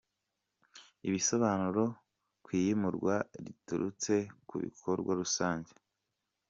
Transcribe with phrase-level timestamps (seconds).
[1.07, 1.83] Ibisobanuro
[2.43, 3.15] ku iyimurwa
[3.45, 4.13] riturutse
[4.47, 5.71] ku bikorwa rusange….